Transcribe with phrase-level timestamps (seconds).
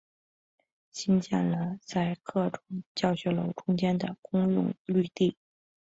[0.91, 2.59] 兴建了在各种
[2.95, 5.37] 教学楼中间的公用绿地。